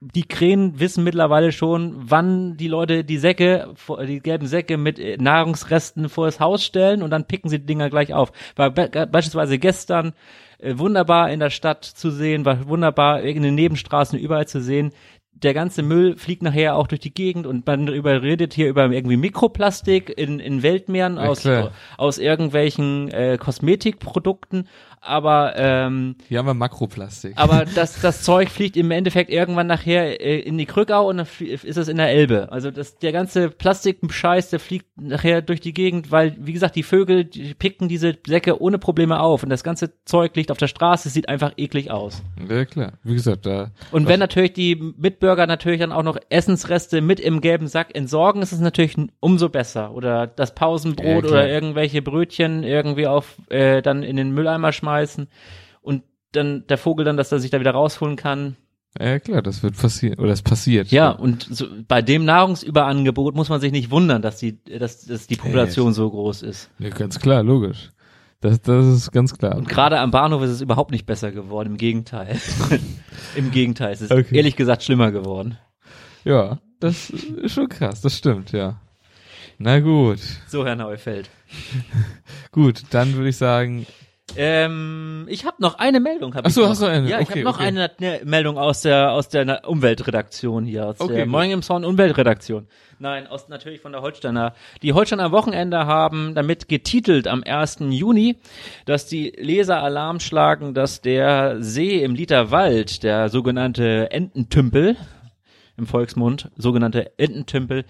[0.00, 3.72] die Krähen wissen mittlerweile schon, wann die Leute die Säcke,
[4.06, 7.66] die gelben Säcke mit äh, Nahrungsresten vor das Haus stellen und dann picken sie die
[7.66, 8.32] Dinger gleich auf.
[8.54, 10.12] War be beispielsweise gestern
[10.58, 14.92] äh, wunderbar in der Stadt zu sehen, war wunderbar in den Nebenstraßen überall zu sehen.
[15.42, 18.90] Der ganze Müll fliegt nachher auch durch die Gegend und man darüber redet hier über
[18.90, 21.72] irgendwie Mikroplastik in, in Weltmeeren Ja, aus, klar.
[21.98, 24.66] aus irgendwelchen äh, Kosmetikprodukten.
[25.00, 27.32] Aber ähm, Hier haben wir Makroplastik.
[27.36, 31.26] aber das, das Zeug fliegt im Endeffekt irgendwann nachher äh, in die Krückau und dann
[31.38, 32.50] ist es in der Elbe.
[32.50, 36.82] Also das, der ganze Plastikscheiß, der fliegt nachher durch die Gegend, weil, wie gesagt, die
[36.82, 40.66] Vögel, die picken diese Säcke ohne Probleme auf und das ganze Zeug liegt auf der
[40.66, 42.22] Straße, sieht einfach eklig aus.
[42.48, 42.94] ja, klar.
[43.04, 43.70] Wie gesagt, da.
[43.92, 48.42] Und wenn natürlich die Mitbürger natürlich dann auch noch Essensreste mit im gelben Sack entsorgen,
[48.42, 49.92] ist es natürlich umso besser.
[49.94, 51.32] Oder das Ja, Pausenbrot klar.
[51.42, 54.85] oder irgendwelche Brötchen irgendwie auf äh, dann in den Mülleimer schmeißen
[55.82, 58.56] und dann der Vogel dann, dass er sich da wieder rausholen kann.
[58.98, 60.18] Ja, klar, das wird passieren.
[60.18, 60.88] Oder es passiert.
[60.90, 65.26] Ja, und so, bei dem Nahrungsüberangebot muss man sich nicht wundern, dass die, dass, dass
[65.26, 66.70] die Population so groß ist.
[66.78, 67.90] Ja, ganz klar, logisch.
[68.40, 69.56] Das, das ist ganz klar.
[69.56, 72.38] Und gerade am Bahnhof ist es überhaupt nicht besser geworden, im Gegenteil.
[73.36, 74.36] Im Gegenteil, es ist Okay.
[74.36, 75.58] ehrlich gesagt schlimmer geworden.
[76.24, 78.80] Ja, das ist schon krass, das stimmt, ja.
[79.58, 80.20] Na gut.
[80.48, 81.30] So, Herr Neufeld.
[82.52, 83.86] Gut, dann würde ich sagen,
[84.34, 86.34] Ähm, ich habe noch eine Meldung.
[86.34, 87.08] Hab Ach so, hast du eine?
[87.08, 87.66] Ja, ich Okay, habe noch okay.
[87.68, 91.30] eine, eine Meldung aus der aus der Umweltredaktion hier, aus Okay, der gut.
[91.32, 92.66] Morning im Sound Umweltredaktion.
[92.98, 94.54] Nein, aus natürlich von der Holsteiner.
[94.82, 97.78] Die Holsteiner Wochenende haben damit getitelt am 1.
[97.90, 98.36] Juni,
[98.84, 104.96] dass die Leser Alarm schlagen, dass der See im Literwald, der sogenannte Ententümpel,
[105.76, 107.84] im Volksmund, sogenannte Ententümpel,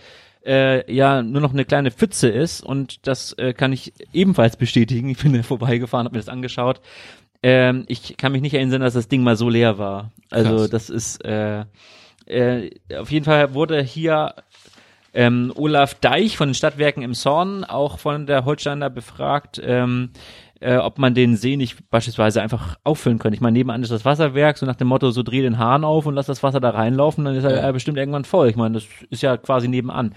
[0.46, 5.08] äh, ja nur noch eine kleine Pfütze ist und das äh, kann ich ebenfalls bestätigen.
[5.08, 6.80] Ich bin da vorbeigefahren, habe mir das angeschaut.
[7.42, 10.12] Ähm, ich kann mich nicht erinnern, dass das Ding mal so leer war.
[10.30, 10.70] Also Krass.
[10.70, 11.64] das ist äh,
[12.26, 14.34] äh, auf jeden Fall wurde hier
[15.14, 20.10] ähm, Olaf Deich von den Stadtwerken im Zorn auch von der Holsteiner befragt, ähm,
[20.60, 23.34] äh, ob man den See nicht beispielsweise einfach auffüllen könnte.
[23.34, 26.06] Ich meine, nebenan ist das Wasserwerk, so nach dem Motto, so dreh den Hahn auf
[26.06, 27.68] und lass das Wasser da reinlaufen, dann ist er Ja.
[27.68, 28.48] äh, bestimmt irgendwann voll.
[28.48, 30.14] Ich meine, das ist ja quasi nebenan.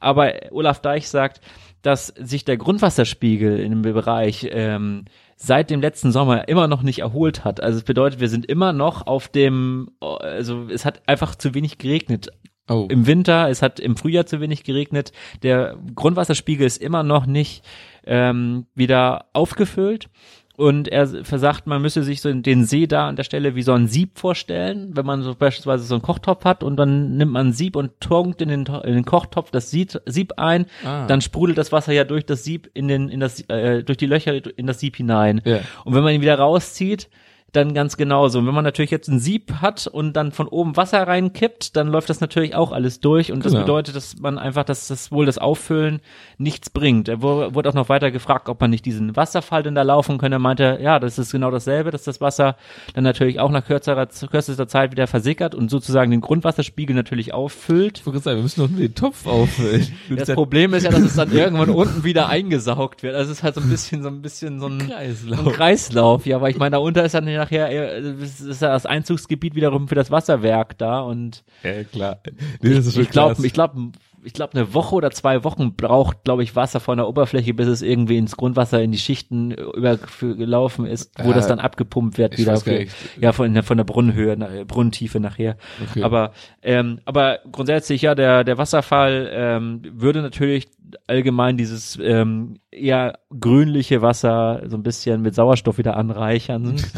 [0.00, 1.40] Aber Olaf Deich sagt,
[1.82, 5.04] dass sich der Grundwasserspiegel in dem Bereich ähm,
[5.36, 7.60] seit dem letzten Sommer immer noch nicht erholt hat.
[7.60, 11.78] Also es bedeutet, wir sind immer noch auf dem, also es hat einfach zu wenig
[11.78, 12.28] geregnet
[12.68, 15.10] oh, im Winter, es hat im Frühjahr zu wenig geregnet.
[15.42, 17.64] Der Grundwasserspiegel ist immer noch nicht
[18.06, 20.08] ähm, wieder aufgefüllt.
[20.54, 23.72] Und er versagt, man müsse sich so den See da an der Stelle wie so
[23.72, 27.48] ein Sieb vorstellen, wenn man so beispielsweise so einen Kochtopf hat und dann nimmt man
[27.48, 31.06] ein Sieb und tunkt in den, in den Kochtopf das Sieb, Sieb ein, Ah.
[31.06, 34.06] dann sprudelt das Wasser ja durch das Sieb in den, in das, äh, durch die
[34.06, 35.40] Löcher in das Sieb hinein.
[35.44, 35.60] Ja.
[35.84, 37.08] Und wenn man ihn wieder rauszieht,
[37.52, 38.38] dann ganz genauso.
[38.38, 41.88] Und wenn man natürlich jetzt ein Sieb hat und dann von oben Wasser reinkippt, dann
[41.88, 43.30] läuft das natürlich auch alles durch.
[43.30, 43.64] Und das Genau.
[43.64, 46.00] bedeutet, dass man einfach, dass das wohl das Auffüllen
[46.38, 47.08] nichts bringt.
[47.08, 50.18] Er wu- wurde auch noch weiter gefragt, ob man nicht diesen Wasserfall denn da laufen
[50.18, 50.36] könne.
[50.36, 52.56] Er meinte, ja, das ist genau dasselbe, dass das Wasser
[52.94, 57.98] dann natürlich auch nach kürzerer, kürzester Zeit wieder versickert und sozusagen den Grundwasserspiegel natürlich auffüllt.
[57.98, 59.86] Ich wollte sagen, wir müssen doch nur den Topf auffüllen.
[60.16, 63.14] Das Problem ist ja, dass es dann irgendwann unten wieder eingesaugt wird.
[63.14, 65.46] Also es ist halt so ein bisschen, so ein bisschen so ein Kreislauf.
[65.46, 68.70] ein Kreislauf, ja, weil ich meine, da unter ist dann nachher, äh, das ist ja
[68.70, 72.20] das Einzugsgebiet wiederum für das Wasserwerk da und ja, klar.
[72.60, 73.92] Nee, das ist ich glaube, ich glaube,
[74.24, 77.66] ich glaube, eine Woche oder zwei Wochen braucht, glaube ich, Wasser von der Oberfläche, bis
[77.66, 82.38] es irgendwie ins Grundwasser in die Schichten übergelaufen ist, wo Ja, das dann abgepumpt wird
[82.38, 82.56] wieder.
[82.56, 82.86] Für,
[83.20, 85.56] ja, von der, von der Brunnenhöhe, na- äh, Brunnentiefe nachher.
[85.90, 86.02] Okay.
[86.02, 86.32] Aber,
[86.62, 90.68] ähm, aber grundsätzlich, ja, der, der Wasserfall ähm, würde natürlich
[91.06, 96.76] allgemein dieses ähm, eher grünliche Wasser so ein bisschen mit Sauerstoff wieder anreichern.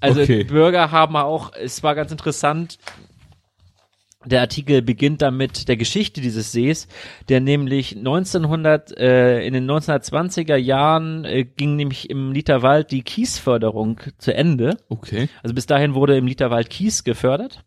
[0.00, 0.44] Also Okay.
[0.44, 2.78] Bürger haben auch, es war ganz interessant,
[4.24, 6.88] der Artikel beginnt damit der Geschichte dieses Sees,
[7.28, 14.00] der nämlich 1900 äh, in den 1920er Jahren äh, ging nämlich im Literwald die Kiesförderung
[14.18, 14.76] zu Ende.
[14.88, 15.28] okay.
[15.42, 17.64] Also bis dahin wurde im Literwald Kies gefördert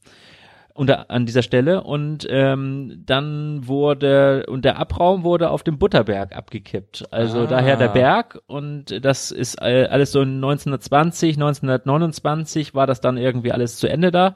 [0.73, 6.35] unter, an dieser Stelle und ähm, dann wurde und der Abraum wurde auf dem Butterberg
[6.35, 7.05] abgekippt.
[7.11, 7.45] Also Ah.
[7.47, 13.51] daher der Berg und das ist alles so in 1920, 1929 war das dann irgendwie
[13.51, 14.35] alles zu Ende da.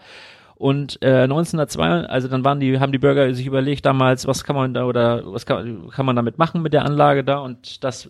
[0.58, 4.56] Und äh, 1902, also dann waren die, haben die Bürger sich überlegt damals, was kann
[4.56, 8.10] man da oder was kann, kann man damit machen mit der Anlage da und das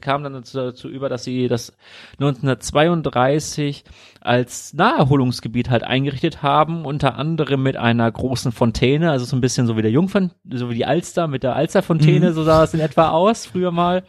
[0.00, 1.72] kam dann dazu, dazu über, dass sie das
[2.14, 3.84] 1932
[4.20, 9.68] als Naherholungsgebiet halt eingerichtet haben, unter anderem mit einer großen Fontäne, also so ein bisschen
[9.68, 12.80] so wie der Jungfern, so wie die Alster mit der Alsterfontäne, so sah es in
[12.80, 14.02] etwa aus früher mal.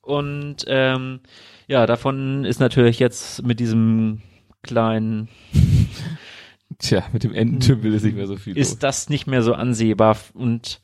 [0.00, 1.20] Und ähm,
[1.66, 4.22] ja, davon ist natürlich jetzt mit diesem
[4.62, 5.28] kleinen
[6.78, 8.56] Tja, mit dem Ententümpel ist nicht mehr so viel.
[8.56, 10.80] ist das nicht mehr so ansehbar und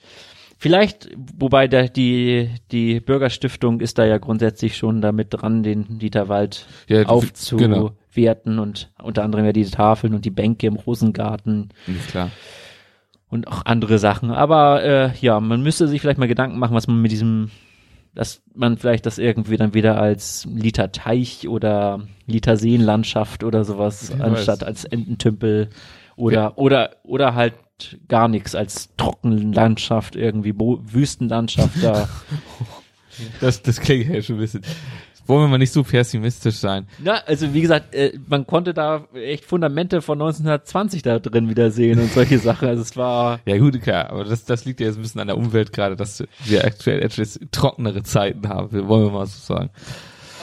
[0.58, 6.66] vielleicht, wobei der, die, die Bürgerstiftung ist da ja grundsätzlich schon damit dran, den Dieterwald
[6.88, 12.08] Ja, die- aufzuwerten und unter anderem ja die Tafeln und die Bänke im Rosengarten Ist
[12.10, 12.30] klar.
[13.28, 14.30] und auch andere Sachen.
[14.30, 17.50] Aber äh, ja, man müsste sich vielleicht mal Gedanken machen, was man mit diesem,
[18.14, 24.12] dass man vielleicht das irgendwie dann wieder als Liter Teich oder Liter Seenlandschaft oder sowas
[24.14, 24.68] Wer anstatt weiß.
[24.68, 25.70] als Ententümpel
[26.16, 27.54] oder oder oder halt
[28.08, 32.08] gar nichts als Trockenlandschaft irgendwie Bo Wüstenlandschaft da.
[33.40, 34.62] Das, das klingt ja schon ein bisschen.
[35.30, 36.86] Wollen wir mal nicht so pessimistisch sein.
[37.02, 41.70] Ja, also wie gesagt, äh, man konnte da echt Fundamente von 1920 da drin wieder
[41.70, 42.68] sehen und solche Sachen.
[42.68, 45.28] Also es war Ja gut, klar, aber das, das liegt ja jetzt ein bisschen an
[45.28, 49.70] der Umwelt gerade, dass wir aktuell etwas trockenere Zeiten haben, wollen wir mal so sagen.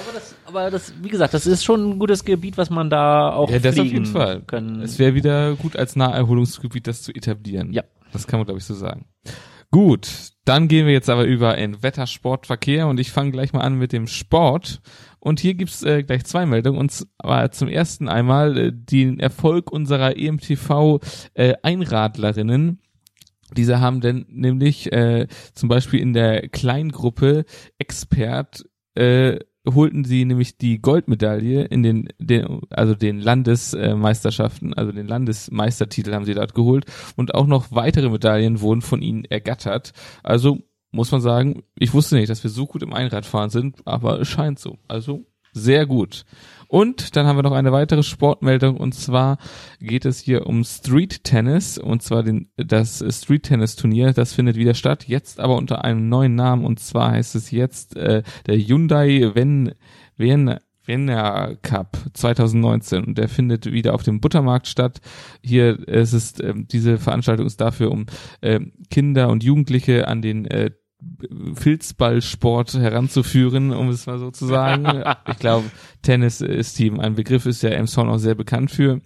[0.02, 3.34] Aber das, aber das, wie gesagt, das ist schon ein gutes Gebiet, was man da
[3.34, 4.41] auch Ja, das auf fliegen jeden Fall.
[4.47, 4.82] können.
[4.82, 7.73] Es wäre wieder gut als Naherholungsgebiet, das zu etablieren.
[7.73, 7.84] Ja.
[8.13, 9.06] Das kann man, glaube ich, so sagen.
[9.71, 13.77] Gut, dann gehen wir jetzt aber über in Wettersportverkehr und ich fange gleich mal an
[13.77, 14.82] mit dem Sport.
[15.19, 16.80] Und hier gibt's äh, gleich zwei Meldungen.
[16.80, 20.99] Und zwar zum ersten einmal äh, den Erfolg unserer E EMTV
[21.34, 21.56] äh.
[23.56, 27.45] Diese haben denn nämlich äh, zum Beispiel in der Kleingruppe
[27.77, 29.39] Expert äh,
[29.73, 36.25] holten sie nämlich die Goldmedaille in den, den also den Landesmeisterschaften, also den Landesmeistertitel haben
[36.25, 39.93] sie dort geholt und auch noch weitere Medaillen wurden von ihnen ergattert.
[40.23, 40.60] Also
[40.91, 44.27] muss man sagen, ich wusste nicht, dass wir so gut im Einradfahren sind, aber es
[44.27, 44.77] scheint so.
[44.88, 46.25] Also sehr gut.
[46.67, 49.38] Und dann haben wir noch eine weitere Sportmeldung und zwar
[49.80, 54.58] geht es hier um Street Tennis und zwar den, das Street Tennis Turnier, das findet
[54.58, 58.58] wieder statt, jetzt aber unter einem neuen Namen und zwar heißt es jetzt äh, der
[58.58, 59.73] Hyundai Ven,
[60.17, 65.01] Ven, Vienna Cup 2019 und der findet wieder auf dem Buttermarkt statt.
[65.43, 68.06] Hier es ist ähm, diese Veranstaltung ist dafür, um
[68.41, 70.71] ähm, Kinder und Jugendliche an den äh,
[71.54, 75.04] Filzballsport heranzuführen, um es mal so zu sagen.
[75.28, 75.70] ich glaube,
[76.02, 79.02] Tennis ist ihm ein Begriff, ist ja Emson auch sehr bekannt für.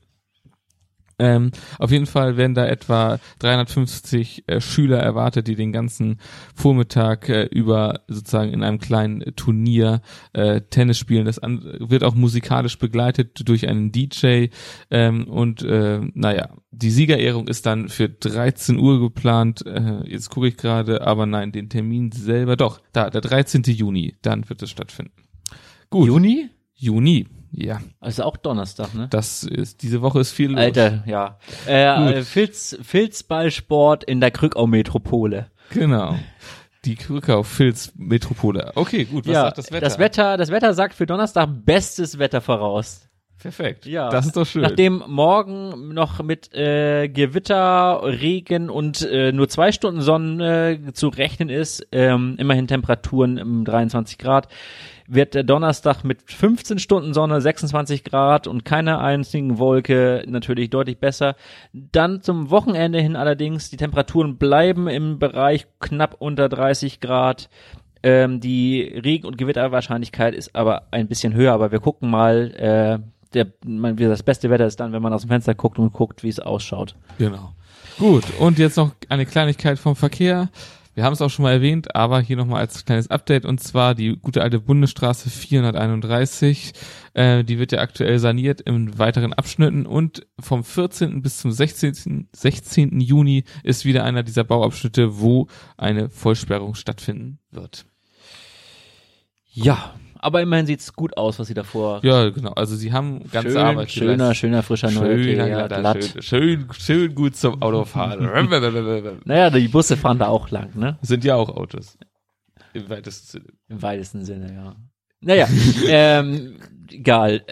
[1.22, 6.20] Ähm, auf jeden Fall werden da etwa 350 äh, Schüler erwartet, die den ganzen
[6.56, 10.02] Vormittag äh, über sozusagen in einem kleinen Turnier
[10.34, 11.26] äh, Tennis spielen.
[11.26, 14.48] Das an, wird auch musikalisch begleitet durch einen DJ
[14.90, 19.64] ähm, und äh, naja, die Siegerehrung ist dann für 13 Uhr geplant.
[19.64, 22.82] Äh, jetzt gucke ich gerade, aber nein, den Termin selber doch.
[22.94, 23.62] Da, der 13.
[23.64, 25.14] Juni, dann wird es stattfinden.
[25.92, 26.08] Gut.
[26.08, 26.50] Juni?
[26.74, 27.28] Juni.
[27.54, 29.08] Ja, Also auch Donnerstag, ne?
[29.10, 30.60] das ist, diese Woche ist viel los.
[30.60, 31.38] Alter, ja.
[31.68, 35.48] Äh, äh, Filz, Filzballsport in der Krückau-Metropole.
[35.72, 36.16] Genau.
[36.86, 38.72] Die Krückau Filz Metropole.
[38.76, 39.86] Okay, gut, was ja, sagt das Wetter?
[39.86, 43.08] Das Wetter, das Wetter sagt für Donnerstag bestes Wetter voraus.
[43.42, 43.88] Perfekt.
[43.88, 44.10] Ja.
[44.10, 44.62] Das ist doch schön.
[44.62, 51.08] Nachdem morgen noch mit äh, Gewitter, Regen und äh, nur zwei Stunden Sonne äh, zu
[51.08, 54.48] rechnen ist, ähm, immerhin Temperaturen im 23 Grad,
[55.08, 61.00] wird der Donnerstag mit 15 Stunden Sonne, 26 Grad und keiner einzigen Wolke natürlich deutlich
[61.00, 61.36] besser.
[61.74, 67.50] Dann zum Wochenende hin allerdings, die Temperaturen bleiben im Bereich knapp unter 30 Grad.
[68.04, 73.21] Ähm, die Regen- und Gewitterwahrscheinlichkeit ist aber ein bisschen höher, aber wir gucken mal, äh,
[73.34, 76.24] der, man, das beste Wetter ist dann, wenn man aus dem Fenster guckt und guckt,
[76.24, 76.96] wie es ausschaut.
[77.18, 77.54] Genau.
[77.98, 80.50] Gut, und jetzt noch eine Kleinigkeit vom Verkehr.
[80.94, 83.96] Wir haben es auch schon mal erwähnt, aber hier nochmal als kleines Update und zwar
[83.96, 86.74] die gute alte Bundesstraße 431.
[87.14, 91.22] Äh, die wird ja aktuell saniert in weiteren Abschnitten und vom 14.
[91.22, 92.28] bis zum 16.
[92.34, 93.00] 16.
[93.00, 97.86] Juni ist wieder einer dieser Bauabschnitte, wo eine Vollsperrung stattfinden wird.
[99.54, 102.00] Ja, aber immerhin sieht's gut aus, was sie davor.
[102.04, 102.52] Ja, genau.
[102.52, 104.38] Also sie haben ganze schön, Arbeit schöner, geleistet.
[104.38, 106.04] schöner, frischer neuer Schöner, ja, glatt.
[106.04, 108.22] schön, schön, schön gut zum Autofahren.
[109.26, 110.98] Naja, die Busse fahren da auch lang, ne?
[111.02, 111.98] Sind ja auch Autos.
[112.74, 113.54] Im weitesten Sinne.
[113.68, 114.76] Im weitesten Sinne, ja.
[115.22, 115.48] Naja,
[115.88, 117.44] ähm, egal.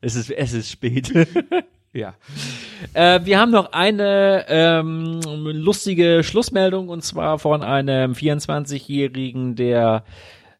[0.00, 1.12] es ist, es ist spät.
[1.94, 2.14] Ja.
[2.94, 10.04] Äh, wir haben noch eine ähm, lustige Schlussmeldung und zwar von einem 24-Jährigen, der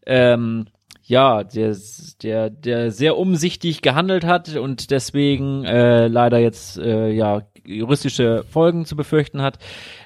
[0.05, 0.67] ähm,
[1.13, 1.77] ja, der,
[2.23, 8.87] der, der sehr umsichtig gehandelt hat und deswegen äh, leider jetzt äh, ja juristische Folgen
[8.87, 9.59] zu befürchten hat.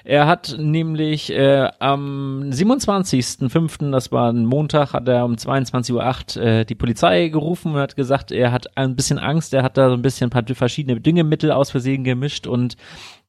[0.03, 6.43] Er hat nämlich äh, am 27.05., das war ein Montag, hat er um 22.08 Uhr
[6.45, 9.87] äh, die Polizei gerufen und hat gesagt, er hat ein bisschen Angst, er hat da
[9.87, 12.75] so ein bisschen ein paar verschiedene Düngemittel aus Versehen gemischt und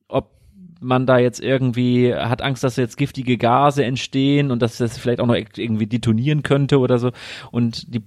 [0.08, 0.37] ob
[0.80, 5.20] man da jetzt irgendwie hat Angst, dass jetzt giftige Gase entstehen und dass das vielleicht
[5.20, 7.10] auch noch irgendwie detonieren könnte oder so.
[7.50, 8.02] Und die,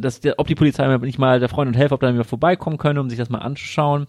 [0.00, 2.98] dass ob die Polizei nicht mal der Freund und Helfer, ob da mal vorbeikommen können,
[2.98, 4.06] um sich das mal anzuschauen.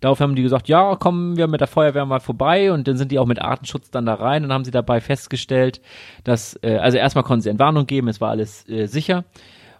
[0.00, 3.12] Darauf haben die gesagt, ja, kommen wir mit der Feuerwehr mal vorbei und dann sind
[3.12, 5.80] die auch mit Artenschutz dann da rein und haben sie dabei festgestellt,
[6.24, 9.24] dass, äh, also erstmal konnten sie Entwarnung geben, es war alles äh, sicher.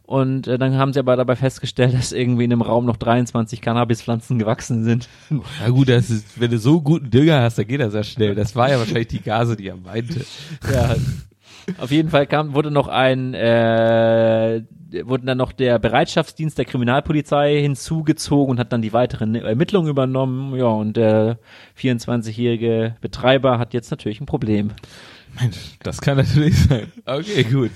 [0.07, 3.62] Und äh, dann haben sie aber dabei festgestellt, dass irgendwie in dem Raum noch 23
[3.62, 5.09] Cannabispflanzen gewachsen sind.
[5.31, 8.35] Na gut, das ist, wenn du so guten Dünger hast, dann geht das ja schnell.
[8.35, 10.25] Das war ja wahrscheinlich die Gase, die er meinte.
[10.71, 10.95] Ja.
[11.79, 14.62] Auf jeden Fall kam, wurde noch ein, äh,
[15.05, 20.55] wurde dann noch der Bereitschaftsdienst der Kriminalpolizei hinzugezogen und hat dann die weiteren Ermittlungen übernommen.
[20.55, 21.38] Ja, und der
[21.81, 24.73] 24-jährige Betreiber hat jetzt natürlich ein Problem.
[25.40, 26.92] Mensch, das kann natürlich sein.
[27.05, 27.70] Okay, gut.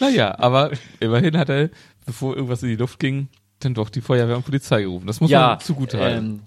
[0.00, 1.70] Naja, aber immerhin hat er,
[2.06, 3.28] bevor irgendwas in die Luft ging,
[3.60, 5.06] dann doch die Feuerwehr und Polizei gerufen.
[5.06, 6.24] Das muss ja, man zugute halten.
[6.26, 6.40] ähm,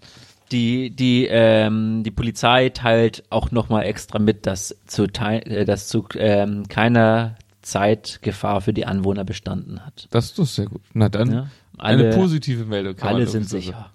[0.51, 5.87] die die ähm, die Polizei teilt auch noch mal extra mit, dass zu äh, dass
[5.87, 10.07] zu ähm, keiner Zeit Gefahr für die Anwohner bestanden hat.
[10.11, 10.81] das ist sehr gut.
[10.93, 12.95] Na dann, Ja, eine alle positive Meldung.
[13.01, 13.71] alle sind sicher.
[13.73, 13.85] sagen.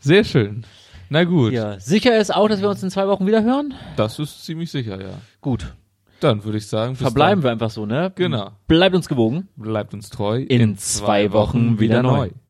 [0.00, 0.64] Sehr schön.
[1.10, 3.74] Na gut, Ja, sicher ist auch, dass wir uns in zwei Wochen wieder hören.
[3.96, 5.10] das ist ziemlich sicher, ja.
[5.40, 5.74] Gut,
[6.20, 8.12] Dann würde ich sagen, verbleiben wir einfach so, ne?
[8.14, 8.50] Genau.
[8.66, 9.48] Bleibt uns gewogen.
[9.56, 9.64] dann.
[9.64, 10.40] Bleibt uns treu.
[10.40, 12.30] In zwei Wochen wieder neu.